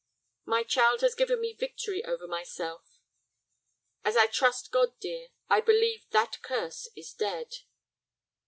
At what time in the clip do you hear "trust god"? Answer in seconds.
4.25-4.99